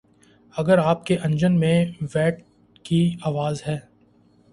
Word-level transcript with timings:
اگر 0.55 0.77
آپ 0.77 1.05
کے 1.05 1.17
انجن 1.23 1.59
میں 1.59 1.85
ویٹ 2.15 2.41
کی 2.85 3.01
آواز 3.21 3.61
ہے 3.67 3.77